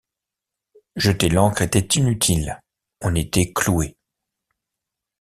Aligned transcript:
Jeter 0.95 1.29
l’ancre 1.29 1.61
était 1.61 1.99
inutile; 1.99 2.59
on 3.03 3.13
était 3.13 3.53
cloué. 3.53 3.97